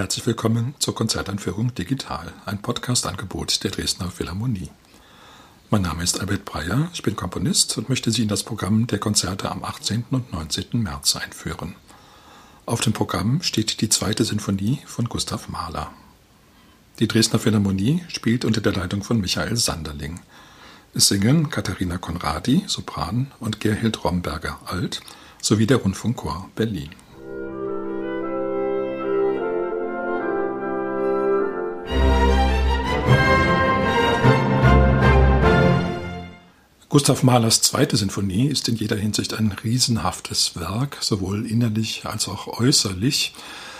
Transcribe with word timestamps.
Herzlich 0.00 0.24
willkommen 0.24 0.74
zur 0.78 0.94
Konzertanführung 0.94 1.74
Digital, 1.74 2.32
ein 2.46 2.62
Podcast-Angebot 2.62 3.62
der 3.62 3.70
Dresdner 3.70 4.10
Philharmonie. 4.10 4.70
Mein 5.68 5.82
Name 5.82 6.02
ist 6.02 6.20
Albert 6.20 6.46
Breyer, 6.46 6.88
ich 6.94 7.02
bin 7.02 7.16
Komponist 7.16 7.76
und 7.76 7.90
möchte 7.90 8.10
Sie 8.10 8.22
in 8.22 8.28
das 8.28 8.42
Programm 8.42 8.86
der 8.86 8.98
Konzerte 8.98 9.50
am 9.50 9.62
18. 9.62 10.06
und 10.10 10.32
19. 10.32 10.82
März 10.82 11.16
einführen. 11.16 11.74
Auf 12.64 12.80
dem 12.80 12.94
Programm 12.94 13.42
steht 13.42 13.82
die 13.82 13.90
zweite 13.90 14.24
Sinfonie 14.24 14.78
von 14.86 15.04
Gustav 15.04 15.50
Mahler. 15.50 15.92
Die 16.98 17.06
Dresdner 17.06 17.38
Philharmonie 17.38 18.02
spielt 18.08 18.46
unter 18.46 18.62
der 18.62 18.72
Leitung 18.72 19.04
von 19.04 19.20
Michael 19.20 19.56
Sanderling. 19.56 20.20
Es 20.94 21.08
singen 21.08 21.50
Katharina 21.50 21.98
Konradi, 21.98 22.64
Sopran, 22.68 23.32
und 23.38 23.60
Gerhild 23.60 24.02
Romberger, 24.02 24.60
Alt, 24.64 25.02
sowie 25.42 25.66
der 25.66 25.76
Rundfunkchor 25.76 26.48
Berlin. 26.56 26.88
Gustav 36.90 37.22
Mahlers 37.22 37.62
zweite 37.62 37.96
Sinfonie 37.96 38.48
ist 38.48 38.68
in 38.68 38.74
jeder 38.74 38.96
Hinsicht 38.96 39.34
ein 39.34 39.52
riesenhaftes 39.52 40.56
Werk, 40.56 40.98
sowohl 41.00 41.46
innerlich 41.46 42.04
als 42.04 42.26
auch 42.26 42.48
äußerlich. 42.58 43.32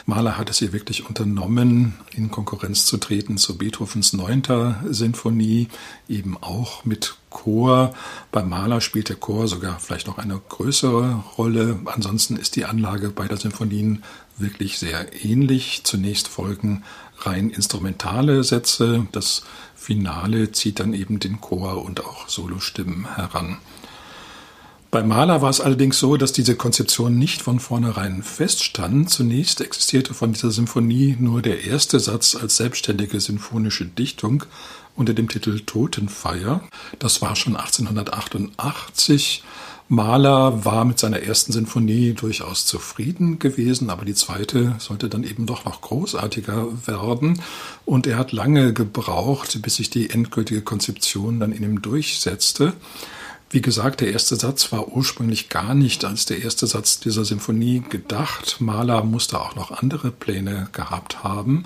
Mahler 0.06 0.38
hat 0.38 0.48
es 0.48 0.62
ihr 0.62 0.72
wirklich 0.72 1.08
unternommen, 1.08 1.94
in 2.12 2.30
Konkurrenz 2.30 2.86
zu 2.86 2.98
treten 2.98 3.36
zu 3.36 3.58
Beethovens 3.58 4.12
neunter 4.12 4.80
Sinfonie, 4.88 5.66
eben 6.08 6.36
auch 6.40 6.84
mit 6.84 7.16
Chor. 7.30 7.94
Bei 8.30 8.44
Mahler 8.44 8.80
spielt 8.80 9.08
der 9.08 9.16
Chor 9.16 9.48
sogar 9.48 9.80
vielleicht 9.80 10.06
noch 10.06 10.18
eine 10.18 10.40
größere 10.48 11.24
Rolle. 11.36 11.80
Ansonsten 11.86 12.36
ist 12.36 12.54
die 12.54 12.64
Anlage 12.64 13.10
beider 13.10 13.36
Sinfonien 13.36 14.04
wirklich 14.38 14.78
sehr 14.78 15.24
ähnlich. 15.24 15.80
Zunächst 15.82 16.28
folgen 16.28 16.84
rein 17.26 17.50
instrumentale 17.50 18.44
Sätze. 18.44 19.06
Das 19.12 19.42
Finale 19.74 20.52
zieht 20.52 20.80
dann 20.80 20.94
eben 20.94 21.20
den 21.20 21.40
Chor 21.40 21.84
und 21.84 22.04
auch 22.04 22.28
Solostimmen 22.28 23.16
heran. 23.16 23.58
Bei 24.90 25.04
Mahler 25.04 25.40
war 25.40 25.50
es 25.50 25.60
allerdings 25.60 26.00
so, 26.00 26.16
dass 26.16 26.32
diese 26.32 26.56
Konzeption 26.56 27.16
nicht 27.16 27.42
von 27.42 27.60
vornherein 27.60 28.24
feststand. 28.24 29.08
Zunächst 29.08 29.60
existierte 29.60 30.14
von 30.14 30.32
dieser 30.32 30.50
Symphonie 30.50 31.16
nur 31.16 31.42
der 31.42 31.64
erste 31.64 32.00
Satz 32.00 32.34
als 32.34 32.56
selbstständige 32.56 33.20
sinfonische 33.20 33.84
Dichtung 33.84 34.42
unter 34.96 35.14
dem 35.14 35.28
Titel 35.28 35.60
Totenfeier. 35.60 36.62
Das 36.98 37.22
war 37.22 37.36
schon 37.36 37.54
1888 37.54 39.44
Mahler 39.92 40.64
war 40.64 40.84
mit 40.84 41.00
seiner 41.00 41.20
ersten 41.20 41.50
Sinfonie 41.50 42.12
durchaus 42.12 42.64
zufrieden 42.64 43.40
gewesen, 43.40 43.90
aber 43.90 44.04
die 44.04 44.14
zweite 44.14 44.76
sollte 44.78 45.08
dann 45.08 45.24
eben 45.24 45.46
doch 45.46 45.64
noch 45.64 45.80
großartiger 45.80 46.86
werden. 46.86 47.42
Und 47.84 48.06
er 48.06 48.16
hat 48.16 48.30
lange 48.30 48.72
gebraucht, 48.72 49.60
bis 49.62 49.74
sich 49.74 49.90
die 49.90 50.08
endgültige 50.08 50.62
Konzeption 50.62 51.40
dann 51.40 51.50
in 51.50 51.64
ihm 51.64 51.82
durchsetzte. 51.82 52.72
Wie 53.52 53.60
gesagt, 53.60 54.00
der 54.00 54.12
erste 54.12 54.36
Satz 54.36 54.70
war 54.70 54.86
ursprünglich 54.92 55.48
gar 55.48 55.74
nicht 55.74 56.04
als 56.04 56.24
der 56.24 56.40
erste 56.40 56.68
Satz 56.68 57.00
dieser 57.00 57.24
Sinfonie 57.24 57.82
gedacht. 57.90 58.60
Mahler 58.60 59.02
musste 59.02 59.40
auch 59.40 59.56
noch 59.56 59.72
andere 59.72 60.12
Pläne 60.12 60.68
gehabt 60.70 61.24
haben. 61.24 61.64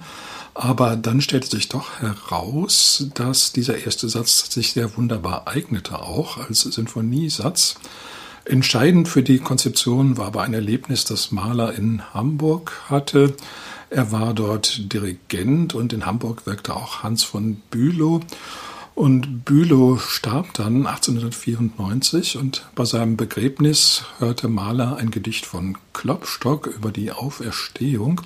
Aber 0.54 0.94
dann 0.94 1.20
stellte 1.20 1.48
sich 1.48 1.68
doch 1.68 2.00
heraus, 2.00 3.08
dass 3.14 3.52
dieser 3.52 3.84
erste 3.84 4.08
Satz 4.08 4.52
sich 4.52 4.72
sehr 4.72 4.96
wunderbar 4.96 5.48
eignete, 5.48 5.98
auch 5.98 6.38
als 6.38 6.60
Sinfoniesatz. 6.60 7.74
Entscheidend 8.44 9.08
für 9.08 9.22
die 9.22 9.38
Konzeption 9.38 10.16
war 10.16 10.26
aber 10.26 10.42
ein 10.42 10.54
Erlebnis, 10.54 11.04
das 11.04 11.32
Mahler 11.32 11.74
in 11.74 12.02
Hamburg 12.14 12.82
hatte. 12.88 13.34
Er 13.90 14.12
war 14.12 14.32
dort 14.32 14.92
Dirigent 14.92 15.74
und 15.74 15.92
in 15.92 16.06
Hamburg 16.06 16.46
wirkte 16.46 16.76
auch 16.76 17.02
Hans 17.02 17.24
von 17.24 17.56
Bülow. 17.70 18.20
Und 18.94 19.44
Bülow 19.44 19.98
starb 19.98 20.54
dann 20.54 20.86
1894 20.86 22.36
und 22.36 22.64
bei 22.76 22.84
seinem 22.84 23.16
Begräbnis 23.16 24.04
hörte 24.18 24.46
Mahler 24.46 24.98
ein 24.98 25.10
Gedicht 25.10 25.46
von 25.46 25.76
Klopstock 25.92 26.68
über 26.68 26.92
die 26.92 27.10
Auferstehung. 27.10 28.20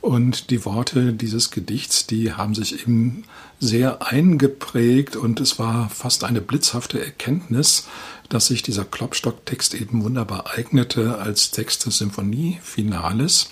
Und 0.00 0.50
die 0.50 0.64
Worte 0.64 1.12
dieses 1.12 1.50
Gedichts, 1.50 2.06
die 2.06 2.32
haben 2.32 2.54
sich 2.54 2.80
eben 2.80 3.24
sehr 3.58 4.06
eingeprägt 4.06 5.14
und 5.14 5.40
es 5.40 5.58
war 5.58 5.90
fast 5.90 6.24
eine 6.24 6.40
blitzhafte 6.40 7.04
Erkenntnis, 7.04 7.86
dass 8.30 8.46
sich 8.46 8.62
dieser 8.62 8.84
Klopstock-Text 8.84 9.74
eben 9.74 10.02
wunderbar 10.02 10.52
eignete 10.56 11.18
als 11.18 11.50
Text 11.50 11.84
des 11.84 11.98
Symphoniefinales. 11.98 13.50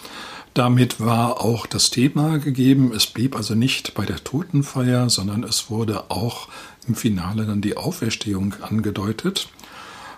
Damit 0.55 1.01
war 1.01 1.43
auch 1.43 1.67
das 1.67 1.91
Thema 1.91 2.39
gegeben. 2.39 2.93
Es 2.95 3.07
blieb 3.07 3.37
also 3.37 3.55
nicht 3.55 3.95
bei 3.95 4.07
der 4.07 4.25
Totenfeier, 4.25 5.11
sondern 5.11 5.45
es 5.45 5.69
wurde 5.69 6.11
auch 6.11 6.49
im 6.87 6.95
Finale 6.95 7.45
dann 7.45 7.61
die 7.61 7.77
Auferstehung 7.77 8.55
angedeutet. 8.63 9.51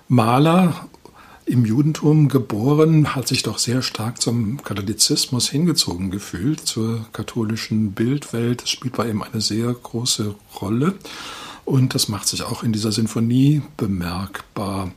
Mahler 0.08 0.88
im 1.46 1.64
Judentum 1.64 2.28
geboren, 2.28 3.14
hat 3.14 3.28
sich 3.28 3.42
doch 3.42 3.58
sehr 3.58 3.82
stark 3.82 4.20
zum 4.20 4.62
Katholizismus 4.62 5.48
hingezogen 5.48 6.10
gefühlt, 6.10 6.60
zur 6.60 7.06
katholischen 7.12 7.92
Bildwelt. 7.92 8.62
Das 8.62 8.70
spielt 8.70 8.96
bei 8.96 9.08
ihm 9.08 9.22
eine 9.22 9.40
sehr 9.40 9.72
große 9.72 10.34
Rolle. 10.60 10.94
Und 11.64 11.94
das 11.94 12.08
macht 12.08 12.28
sich 12.28 12.42
auch 12.42 12.62
in 12.62 12.72
dieser 12.72 12.92
Sinfonie 12.92 13.62
bemerkbar. 13.76 14.92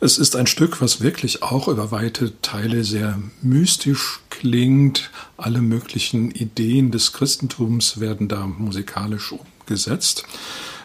Es 0.00 0.18
ist 0.18 0.34
ein 0.34 0.48
Stück, 0.48 0.80
was 0.80 1.00
wirklich 1.00 1.42
auch 1.42 1.68
über 1.68 1.92
weite 1.92 2.32
Teile 2.42 2.82
sehr 2.82 3.18
mystisch 3.40 4.20
klingt. 4.30 5.10
Alle 5.36 5.62
möglichen 5.62 6.32
Ideen 6.32 6.90
des 6.90 7.12
Christentums 7.12 8.00
werden 8.00 8.26
da 8.26 8.46
musikalisch 8.46 9.32
umgesetzt. 9.32 10.24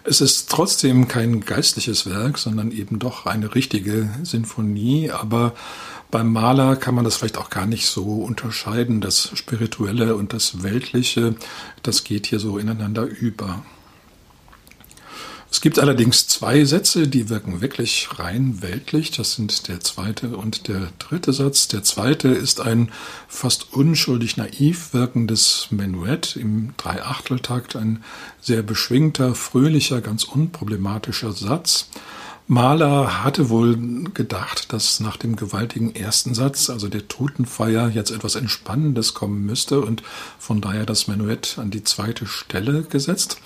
Es 0.10 0.22
ist 0.22 0.50
trotzdem 0.50 1.10
kein 1.10 1.42
geistliches 1.42 2.10
Werk, 2.10 2.38
sondern 2.38 2.72
eben 2.72 2.98
doch 2.98 3.26
eine 3.26 3.54
richtige 3.56 4.10
Sinfonie. 4.24 5.12
Aber 5.12 5.54
beim 6.10 6.32
Maler 6.32 6.78
kann 6.78 6.96
man 6.96 7.04
das 7.04 7.18
vielleicht 7.18 7.38
auch 7.38 7.50
gar 7.50 7.66
nicht 7.66 7.88
so 7.88 8.04
unterscheiden. 8.24 9.02
Das 9.02 9.32
Spirituelle 9.34 10.16
und 10.16 10.32
das 10.32 10.64
Weltliche, 10.64 11.36
das 11.84 12.06
geht 12.06 12.26
hier 12.26 12.40
so 12.40 12.58
ineinander 12.58 13.04
über. 13.04 13.66
Es 15.58 15.62
gibt 15.62 15.80
allerdings 15.80 16.28
zwei 16.28 16.66
Sätze, 16.66 17.08
die 17.08 17.30
wirken 17.30 17.62
wirklich 17.62 18.10
rein 18.20 18.62
weltlich. 18.62 19.10
Das 19.10 19.34
sind 19.34 19.68
der 19.68 19.80
zweite 19.80 20.38
und 20.38 20.68
der 20.68 20.90
dritte 21.00 21.34
Satz. 21.34 21.68
Der 21.68 21.82
zweite 21.82 22.28
ist 22.28 22.62
ein 22.62 22.92
fast 23.28 23.74
unschuldig 23.74 24.38
naiv 24.38 24.94
wirkendes 24.94 25.70
Menuett 25.72 26.36
im 26.36 26.76
Dreiachteltakt, 26.78 27.76
ein 27.76 28.04
sehr 28.40 28.62
beschwingter, 28.62 29.34
fröhlicher, 29.34 30.00
ganz 30.00 30.26
unproblematischer 30.26 31.32
Satz. 31.32 31.90
Mahler 32.50 33.26
hatte 33.26 33.50
wohl 33.50 33.78
gedacht, 34.14 34.72
dass 34.72 35.02
nach 35.02 35.18
dem 35.18 35.36
gewaltigen 35.36 35.94
ersten 35.94 36.34
Satz, 36.34 36.70
also 36.70 36.88
der 36.88 37.10
Totenfeier, 37.10 37.90
jetzt 37.90 38.10
etwas 38.10 38.36
Entspannendes 38.36 39.14
kommen 39.14 39.46
müsste 39.46 39.82
und 39.82 40.02
von 40.40 40.62
daher 40.62 40.86
das 40.86 41.10
Menuett 41.10 41.58
an 41.58 41.72
die 41.72 41.84
zweite 41.84 42.26
Stelle 42.26 42.84
gesetzt. 42.84 43.42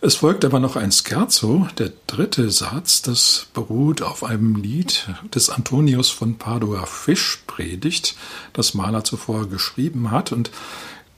Es 0.00 0.16
folgt 0.16 0.44
aber 0.44 0.58
noch 0.58 0.74
ein 0.74 0.90
Scherzo, 0.90 1.68
der 1.78 1.92
dritte 2.08 2.50
Satz, 2.50 3.02
das 3.02 3.46
beruht 3.54 4.02
auf 4.02 4.24
einem 4.24 4.56
Lied 4.56 5.08
des 5.32 5.48
Antonius 5.48 6.10
von 6.10 6.36
Padua 6.36 6.86
Fischpredigt, 6.86 8.16
das 8.52 8.74
Mahler 8.74 9.04
zuvor 9.04 9.48
geschrieben 9.48 10.10
hat 10.10 10.32
und 10.32 10.50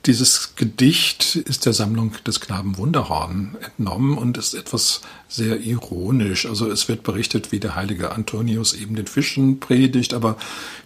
dieses 0.07 0.57
Gedicht 0.57 1.37
ist 1.37 1.65
der 1.65 1.73
Sammlung 1.73 2.13
des 2.27 2.41
Knaben 2.41 2.77
Wunderhorn 2.77 3.57
entnommen 3.61 4.19
und 4.19 4.37
ist 4.37 4.55
etwas 4.55 5.01
sehr 5.29 5.61
ironisch. 5.61 6.47
Also 6.47 6.69
es 6.69 6.89
wird 6.89 7.05
berichtet, 7.05 7.53
wie 7.53 7.61
der 7.61 7.77
heilige 7.77 8.13
Antonius 8.13 8.75
eben 8.75 8.97
den 8.97 9.07
Fischen 9.07 9.61
predigt, 9.61 10.13
aber 10.13 10.37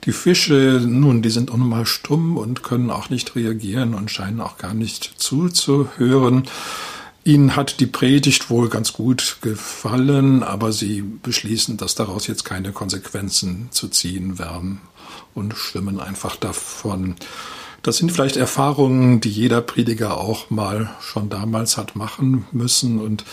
die 0.04 0.12
Fische, 0.12 0.82
nun, 0.84 1.22
die 1.22 1.30
sind 1.30 1.50
unnormal 1.50 1.86
stumm 1.86 2.36
und 2.36 2.62
können 2.62 2.90
auch 2.90 3.08
nicht 3.08 3.34
reagieren 3.36 3.94
und 3.94 4.10
scheinen 4.10 4.40
auch 4.40 4.58
gar 4.58 4.74
nicht 4.74 5.14
zuzuhören. 5.16 6.44
Ihnen 7.24 7.56
hat 7.56 7.80
die 7.80 7.86
Predigt 7.86 8.50
wohl 8.50 8.68
ganz 8.68 8.92
gut 8.92 9.38
gefallen, 9.40 10.42
aber 10.42 10.72
Sie 10.72 11.02
beschließen, 11.02 11.76
dass 11.76 11.94
daraus 11.94 12.26
jetzt 12.26 12.44
keine 12.44 12.70
Konsequenzen 12.70 13.68
zu 13.72 13.88
ziehen 13.88 14.38
werden 14.38 14.80
und 15.34 15.56
schwimmen 15.56 15.98
einfach 16.00 16.36
davon. 16.36 17.16
Das 17.82 17.98
sind 17.98 18.10
vielleicht 18.10 18.36
Erfahrungen, 18.36 19.20
die 19.20 19.30
jeder 19.30 19.60
Prediger 19.60 20.16
auch 20.16 20.50
mal 20.50 20.90
schon 21.00 21.28
damals 21.28 21.76
hat 21.76 21.94
machen 21.94 22.46
müssen. 22.52 22.98
Und 22.98 23.24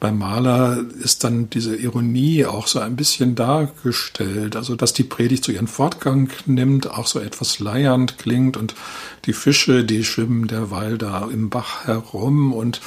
Beim 0.00 0.18
Maler 0.18 0.84
ist 1.02 1.24
dann 1.24 1.50
diese 1.50 1.74
Ironie 1.74 2.46
auch 2.46 2.68
so 2.68 2.78
ein 2.78 2.94
bisschen 2.94 3.34
dargestellt, 3.34 4.54
also 4.54 4.76
dass 4.76 4.92
die 4.92 5.02
Predigt 5.02 5.42
zu 5.42 5.50
ihren 5.50 5.66
Fortgang 5.66 6.30
nimmt, 6.46 6.88
auch 6.88 7.08
so 7.08 7.18
etwas 7.18 7.58
leiernd 7.58 8.16
klingt 8.16 8.56
und 8.56 8.76
die 9.24 9.32
Fische, 9.32 9.84
die 9.84 10.04
schwimmen 10.04 10.46
derweil 10.46 10.98
da 10.98 11.28
im 11.28 11.50
Bach 11.50 11.84
herum 11.86 12.52
und 12.52 12.80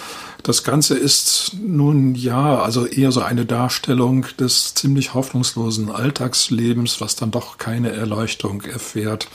das 0.44 0.64
Ganze 0.64 0.98
ist 0.98 1.52
nun 1.62 2.16
ja, 2.16 2.62
also 2.62 2.86
eher 2.86 3.12
so 3.12 3.22
eine 3.22 3.46
Darstellung 3.46 4.26
des 4.40 4.74
ziemlich 4.74 5.14
hoffnungslosen 5.14 5.92
Alltagslebens, 5.92 7.02
was 7.02 7.16
dann 7.16 7.32
doch 7.32 7.58
keine 7.58 7.92
Erleuchtung 7.92 8.62
erfährt 8.62 9.28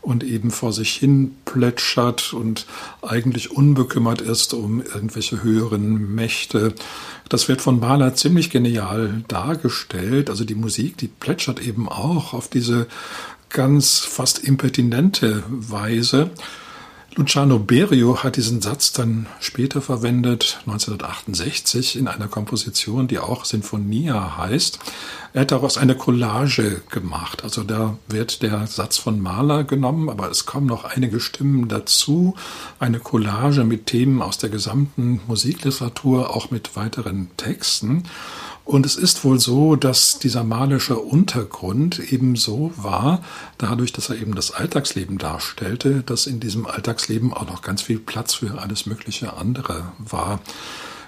und 0.00 0.24
eben 0.24 0.50
vor 0.50 0.72
sich 0.72 0.94
hin 0.94 1.36
plätschert 1.44 2.32
und 2.32 2.66
eigentlich 3.02 3.50
unbekümmert 3.52 4.20
ist 4.20 4.54
um 4.54 4.82
irgendwelche 4.82 5.42
höheren 5.42 6.14
Mächte. 6.14 6.74
Das 7.28 7.48
wird 7.48 7.62
von 7.62 7.80
Mahler 7.80 8.14
ziemlich 8.14 8.50
genial 8.50 9.24
dargestellt. 9.28 10.28
Also 10.28 10.44
die 10.44 10.54
Musik, 10.54 10.96
die 10.98 11.08
plätschert 11.08 11.60
eben 11.60 11.88
auch 11.88 12.34
auf 12.34 12.48
diese 12.48 12.86
ganz 13.48 14.00
fast 14.00 14.40
impertinente 14.40 15.42
Weise. 15.48 16.30
Luciano 17.14 17.58
Berio 17.58 18.22
hat 18.22 18.36
diesen 18.36 18.62
Satz 18.62 18.92
dann 18.92 19.26
später 19.38 19.82
verwendet, 19.82 20.60
1968, 20.60 21.96
in 21.96 22.08
einer 22.08 22.26
Komposition, 22.26 23.06
die 23.06 23.18
auch 23.18 23.44
Sinfonia 23.44 24.38
heißt. 24.38 24.78
Er 25.34 25.42
hat 25.42 25.50
daraus 25.50 25.76
eine 25.76 25.94
Collage 25.94 26.80
gemacht. 26.88 27.44
Also 27.44 27.64
da 27.64 27.98
wird 28.08 28.42
der 28.42 28.66
Satz 28.66 28.96
von 28.96 29.20
Mahler 29.20 29.64
genommen, 29.64 30.08
aber 30.08 30.30
es 30.30 30.46
kommen 30.46 30.66
noch 30.66 30.84
einige 30.84 31.20
Stimmen 31.20 31.68
dazu. 31.68 32.34
Eine 32.78 32.98
Collage 32.98 33.64
mit 33.64 33.86
Themen 33.86 34.22
aus 34.22 34.38
der 34.38 34.48
gesamten 34.48 35.20
Musikliteratur, 35.26 36.34
auch 36.34 36.50
mit 36.50 36.76
weiteren 36.76 37.30
Texten. 37.36 38.04
Und 38.64 38.86
es 38.86 38.96
ist 38.96 39.24
wohl 39.24 39.40
so, 39.40 39.74
dass 39.74 40.18
dieser 40.18 40.44
malische 40.44 40.96
Untergrund 40.96 41.98
eben 41.98 42.36
so 42.36 42.72
war, 42.76 43.22
dadurch, 43.58 43.92
dass 43.92 44.08
er 44.08 44.16
eben 44.16 44.34
das 44.34 44.52
Alltagsleben 44.52 45.18
darstellte, 45.18 46.02
dass 46.02 46.26
in 46.26 46.38
diesem 46.38 46.66
Alltagsleben 46.66 47.32
auch 47.32 47.46
noch 47.46 47.62
ganz 47.62 47.82
viel 47.82 47.98
Platz 47.98 48.34
für 48.34 48.60
alles 48.60 48.86
mögliche 48.86 49.36
andere 49.36 49.92
war. 49.98 50.40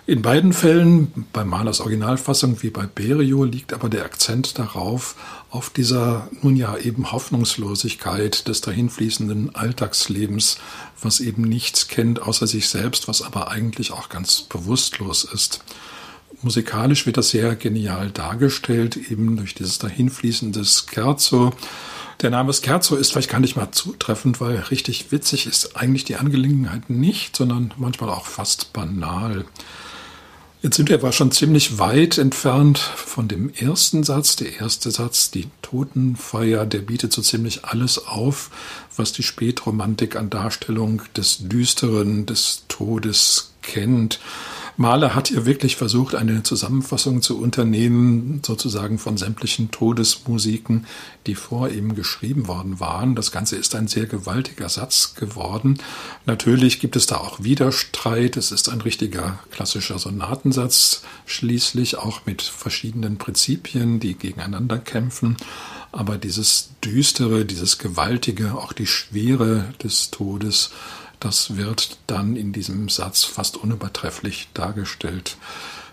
In 0.07 0.21
beiden 0.21 0.53
Fällen, 0.53 1.27
bei 1.33 1.45
Malers 1.45 1.81
Originalfassung 1.81 2.63
wie 2.63 2.69
bei 2.69 2.87
Berio, 2.87 3.45
liegt 3.45 3.73
aber 3.73 3.89
der 3.89 4.05
Akzent 4.05 4.59
darauf, 4.59 5.15
auf 5.49 5.71
dieser 5.71 6.29
nun 6.43 6.57
ja 6.57 6.77
eben 6.77 7.11
Hoffnungslosigkeit 7.11 8.47
des 8.47 8.61
dahinfließenden 8.61 9.55
Alltagslebens, 9.55 10.59
was 11.01 11.21
eben 11.21 11.43
nichts 11.43 11.89
kennt 11.89 12.21
außer 12.21 12.47
sich 12.47 12.69
selbst, 12.69 13.09
was 13.09 13.23
aber 13.23 13.51
eigentlich 13.51 13.93
auch 13.93 14.11
ganz 14.11 14.43
bewusstlos 14.43 15.25
ist. 15.25 15.65
Musikalisch 16.45 17.07
wird 17.07 17.17
das 17.17 17.31
sehr 17.31 17.57
genial 17.57 18.11
dargestellt, 18.11 18.97
eben 19.11 19.37
durch 19.37 19.55
dieses 19.55 19.79
dahinfließende 19.79 20.63
Scherzo. 20.65 21.53
Der 22.21 22.31
Name 22.31 22.53
Scherzo 22.53 22.97
ist 22.97 23.13
vielleicht 23.13 23.31
gar 23.31 23.41
nicht 23.41 23.57
mal 23.57 23.73
zutreffend, 23.73 24.41
weil 24.41 24.57
richtig 24.57 25.11
witzig 25.11 25.47
ist 25.47 25.77
eigentlich 25.77 26.05
die 26.05 26.17
Angelegenheit 26.17 26.91
nicht, 26.91 27.35
sondern 27.35 27.73
manchmal 27.79 28.11
auch 28.11 28.27
fast 28.27 28.73
banal. 28.75 29.47
Jetzt 30.61 30.77
sind 30.77 30.89
wir 30.89 30.97
aber 30.97 31.13
schon 31.13 31.31
ziemlich 31.31 31.79
weit 31.79 32.17
entfernt 32.17 32.79
von 32.79 33.29
dem 33.29 33.53
ersten 33.53 34.03
Satz. 34.03 34.37
Der 34.37 34.61
erste 34.61 34.91
Satz, 34.91 35.31
die 35.31 35.49
Totenfeier, 35.61 36.65
der 36.65 36.79
bietet 36.79 37.13
so 37.13 37.21
ziemlich 37.21 37.65
alles 37.67 38.07
auf, 38.07 38.51
was 38.97 39.13
die 39.13 39.23
Spätromantik 39.23 40.17
an 40.17 40.31
Darstellung 40.31 41.03
des 41.17 41.49
Düsteren, 41.49 42.25
des 42.25 42.65
Todes 42.69 43.53
kennt. 43.61 44.21
Mahler 44.77 45.15
hat 45.15 45.29
hier 45.29 45.47
wirklich 45.47 45.77
versucht, 45.77 46.17
eine 46.17 46.43
Zusammenfassung 46.43 47.23
zu 47.23 47.41
unternehmen, 47.41 48.41
sozusagen 48.45 48.99
von 48.99 49.17
sämtlichen 49.17 49.71
Todesmusiken, 49.71 50.87
die 51.27 51.37
vor 51.37 51.69
ihm 51.69 51.95
geschrieben 51.95 52.49
worden 52.49 52.81
waren. 52.81 53.15
Das 53.15 53.31
Ganze 53.31 53.57
ist 53.57 53.77
ein 53.77 53.87
sehr 53.87 54.07
gewaltiger 54.07 54.69
Satz 54.69 55.15
geworden. 55.15 55.79
Natürlich 56.27 56.81
gibt 56.81 56.97
es 56.97 57.07
da 57.07 57.19
auch 57.19 57.43
Widerstreit. 57.43 58.37
Es 58.37 58.51
ist 58.51 58.69
ein 58.69 58.81
richtiger 58.81 59.39
klassischer 59.53 60.01
Sonatensatz, 60.01 61.03
schließlich 61.25 61.97
auch 61.99 62.23
mit 62.27 62.43
verschiedenen 62.43 63.17
Prinzipien, 63.17 64.01
die 64.01 64.15
gegeneinander 64.15 64.79
kämpfen. 64.79 65.37
Aber 65.93 66.19
dieses 66.19 66.71
Düstere, 66.85 67.45
dieses 67.45 67.79
Gewaltige, 67.79 68.57
auch 68.57 68.73
die 68.73 68.89
Schwere 68.89 69.73
des 69.81 70.11
Todes, 70.11 70.71
das 71.25 71.57
wird 71.57 71.97
dann 72.07 72.37
in 72.37 72.53
diesem 72.53 72.89
Satz 72.89 73.25
fast 73.25 73.57
unübertrefflich 73.57 74.49
dargestellt. 74.53 75.37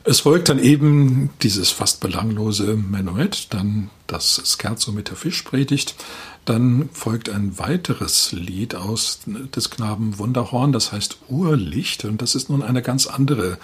Es 0.04 0.22
folgt 0.22 0.50
dann 0.50 0.58
eben 0.58 1.30
dieses 1.44 1.70
fast 1.70 2.00
belanglose 2.00 2.76
Menuett, 2.76 3.54
dann 3.54 3.92
das 4.08 4.42
Scherzo 4.46 4.92
mit 4.92 5.10
der 5.10 5.16
Fischpredigt, 5.16 5.96
dann 6.44 6.90
folgt 6.92 7.30
ein 7.30 7.60
weiteres 7.60 8.32
Lied 8.32 8.74
aus 8.74 9.20
des 9.28 9.70
Knaben 9.70 10.18
Wunderhorn, 10.18 10.72
das 10.72 10.92
heißt 10.92 11.20
Urlicht, 11.30 12.04
und 12.04 12.22
das 12.22 12.34
ist 12.34 12.50
nun 12.50 12.64
eine 12.64 12.82
ganz 12.82 13.06
andere 13.06 13.60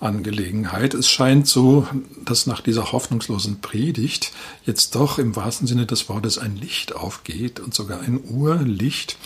Angelegenheit. 0.00 0.94
Es 0.94 1.10
scheint 1.10 1.46
so, 1.46 1.86
dass 2.24 2.46
nach 2.46 2.62
dieser 2.62 2.90
hoffnungslosen 2.90 3.60
Predigt 3.60 4.32
jetzt 4.64 4.94
doch 4.94 5.18
im 5.18 5.36
wahrsten 5.36 5.66
Sinne 5.66 5.84
des 5.84 6.08
Wortes 6.08 6.38
ein 6.38 6.56
Licht 6.56 6.96
aufgeht 6.96 7.60
und 7.60 7.74
sogar 7.74 8.00
ein 8.00 8.18
Urlicht 8.24 9.18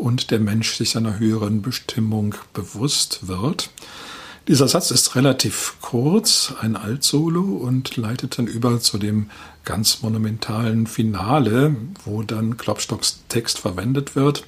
und 0.00 0.30
der 0.30 0.40
Mensch 0.40 0.74
sich 0.74 0.90
seiner 0.90 1.18
höheren 1.18 1.62
Bestimmung 1.62 2.34
bewusst 2.52 3.28
wird. 3.28 3.70
Dieser 4.48 4.66
Satz 4.66 4.90
ist 4.90 5.14
relativ 5.14 5.76
kurz, 5.80 6.54
ein 6.60 6.74
Altsolo 6.74 7.42
und 7.42 7.96
leitet 7.96 8.38
dann 8.38 8.46
über 8.46 8.80
zu 8.80 8.98
dem 8.98 9.30
ganz 9.64 10.02
monumentalen 10.02 10.86
Finale, 10.86 11.76
wo 12.04 12.22
dann 12.22 12.56
Klopstocks 12.56 13.20
Text 13.28 13.58
verwendet 13.58 14.16
wird. 14.16 14.44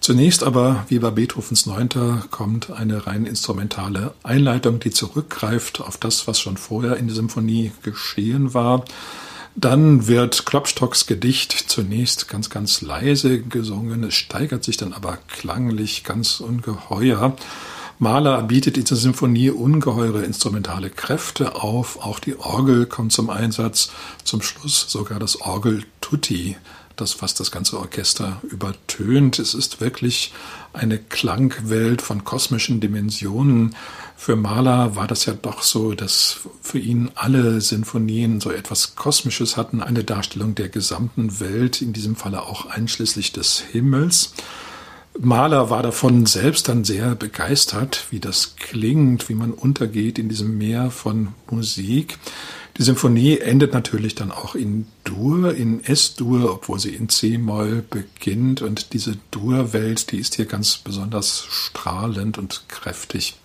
Zunächst 0.00 0.44
aber, 0.44 0.86
wie 0.88 0.98
bei 0.98 1.10
Beethovens 1.10 1.66
Neunter, 1.66 2.24
kommt 2.30 2.70
eine 2.70 3.06
rein 3.06 3.26
instrumentale 3.26 4.14
Einleitung, 4.22 4.78
die 4.80 4.90
zurückgreift 4.90 5.80
auf 5.80 5.96
das, 5.96 6.26
was 6.26 6.38
schon 6.38 6.56
vorher 6.56 6.96
in 6.96 7.06
der 7.06 7.16
Symphonie 7.16 7.72
geschehen 7.82 8.54
war. 8.54 8.84
Dann 9.56 10.06
wird 10.06 10.46
Klopstocks 10.46 11.06
Gedicht 11.06 11.52
zunächst 11.52 12.28
ganz, 12.28 12.50
ganz 12.50 12.80
leise 12.82 13.42
gesungen. 13.42 14.04
Es 14.04 14.14
steigert 14.14 14.64
sich 14.64 14.76
dann 14.76 14.92
aber 14.92 15.18
klanglich 15.28 16.04
ganz 16.04 16.40
ungeheuer. 16.40 17.36
Mahler 17.98 18.42
bietet 18.44 18.76
dieser 18.76 18.96
Symphonie 18.96 19.50
ungeheure 19.50 20.24
instrumentale 20.24 20.88
Kräfte 20.88 21.56
auf. 21.56 22.02
Auch 22.02 22.18
die 22.18 22.38
Orgel 22.38 22.86
kommt 22.86 23.12
zum 23.12 23.28
Einsatz. 23.28 23.90
Zum 24.24 24.40
Schluss 24.40 24.86
sogar 24.88 25.18
das 25.18 25.40
Orgel 25.40 25.84
Tutti 26.00 26.56
das 27.00 27.12
fast 27.12 27.40
das 27.40 27.50
ganze 27.50 27.78
Orchester 27.78 28.40
übertönt. 28.42 29.38
Es 29.38 29.54
ist 29.54 29.80
wirklich 29.80 30.32
eine 30.72 30.98
Klangwelt 30.98 32.02
von 32.02 32.24
kosmischen 32.24 32.80
Dimensionen. 32.80 33.74
Für 34.16 34.36
Mahler 34.36 34.96
war 34.96 35.06
das 35.06 35.24
ja 35.24 35.32
doch 35.32 35.62
so, 35.62 35.94
dass 35.94 36.40
für 36.60 36.78
ihn 36.78 37.10
alle 37.14 37.60
Sinfonien 37.60 38.40
so 38.40 38.50
etwas 38.50 38.94
Kosmisches 38.94 39.56
hatten, 39.56 39.82
eine 39.82 40.04
Darstellung 40.04 40.54
der 40.54 40.68
gesamten 40.68 41.40
Welt, 41.40 41.80
in 41.80 41.92
diesem 41.92 42.16
Falle 42.16 42.42
auch 42.42 42.66
einschließlich 42.66 43.32
des 43.32 43.60
Himmels. 43.60 44.34
Mahler 45.18 45.70
war 45.70 45.82
davon 45.82 46.24
selbst 46.26 46.68
dann 46.68 46.84
sehr 46.84 47.14
begeistert, 47.14 48.06
wie 48.10 48.20
das 48.20 48.56
klingt, 48.56 49.28
wie 49.28 49.34
man 49.34 49.52
untergeht 49.52 50.18
in 50.18 50.28
diesem 50.28 50.56
Meer 50.56 50.90
von 50.90 51.28
Musik. 51.50 52.18
Die 52.78 52.82
Symphonie 52.82 53.38
endet 53.38 53.72
natürlich 53.74 54.14
dann 54.14 54.30
auch 54.30 54.54
in 54.54 54.86
Dur, 55.04 55.54
in 55.54 55.84
S-Dur, 55.84 56.52
obwohl 56.52 56.78
sie 56.78 56.94
in 56.94 57.08
C-Moll 57.08 57.84
beginnt. 57.88 58.62
Und 58.62 58.92
diese 58.92 59.16
Dur-Welt, 59.30 60.12
die 60.12 60.18
ist 60.18 60.36
hier 60.36 60.46
ganz 60.46 60.78
besonders 60.78 61.44
strahlend 61.50 62.38
und 62.38 62.64
kräftig. 62.68 63.36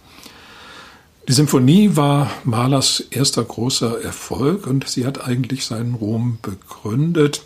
Die 1.27 1.33
Symphonie 1.33 1.95
war 1.95 2.29
Mahlers 2.43 2.99
erster 2.99 3.43
großer 3.43 3.99
Erfolg 4.03 4.67
und 4.67 4.87
sie 4.87 5.07
hat 5.07 5.27
eigentlich 5.27 5.65
seinen 5.65 5.95
Ruhm 5.95 6.37
begründet. 6.43 7.41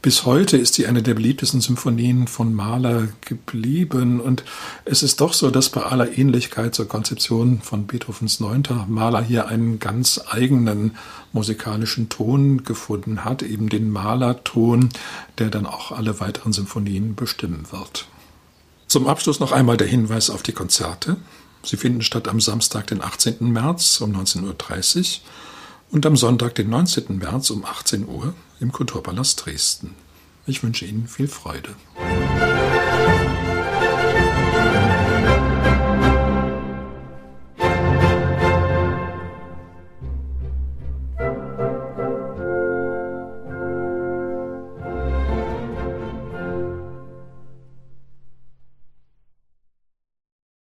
Bis 0.00 0.24
heute 0.24 0.56
ist 0.56 0.74
sie 0.74 0.86
eine 0.86 1.02
der 1.02 1.14
beliebtesten 1.14 1.60
Symphonien 1.60 2.28
von 2.28 2.54
Mahler 2.54 3.08
geblieben. 3.22 4.20
Und 4.20 4.44
es 4.84 5.02
ist 5.02 5.20
doch 5.20 5.32
so, 5.32 5.50
dass 5.50 5.70
bei 5.70 5.82
aller 5.82 6.16
Ähnlichkeit 6.16 6.72
zur 6.72 6.86
Konzeption 6.86 7.60
von 7.62 7.88
Beethovens 7.88 8.38
Neunter 8.38 8.86
Mahler 8.88 9.22
hier 9.22 9.48
einen 9.48 9.80
ganz 9.80 10.20
eigenen 10.30 10.96
musikalischen 11.32 12.08
Ton 12.08 12.62
gefunden 12.62 13.24
hat, 13.24 13.42
eben 13.42 13.68
den 13.68 13.90
Mahlerton, 13.90 14.90
der 15.38 15.50
dann 15.50 15.66
auch 15.66 15.90
alle 15.90 16.20
weiteren 16.20 16.52
Symphonien 16.52 17.16
bestimmen 17.16 17.66
wird. 17.72 18.06
Zum 18.86 19.08
Abschluss 19.08 19.40
noch 19.40 19.50
einmal 19.50 19.76
der 19.76 19.88
Hinweis 19.88 20.30
auf 20.30 20.44
die 20.44 20.52
Konzerte. 20.52 21.16
Sie 21.64 21.76
finden 21.76 22.02
statt 22.02 22.28
am 22.28 22.40
Samstag, 22.40 22.86
den 22.86 23.02
18. 23.02 23.38
März 23.40 24.00
um 24.00 24.12
19.30 24.12 24.42
Uhr 24.44 25.20
und 25.90 26.06
am 26.06 26.16
Sonntag, 26.16 26.54
den 26.54 26.70
19. 26.70 27.18
März 27.18 27.50
um 27.50 27.64
18 27.64 28.06
Uhr 28.06 28.34
im 28.60 28.72
Kulturpalast 28.72 29.44
Dresden. 29.44 29.94
Ich 30.46 30.62
wünsche 30.62 30.84
Ihnen 30.84 31.08
viel 31.08 31.28
Freude. 31.28 31.70